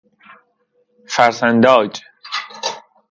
[1.09, 2.01] فرسنداج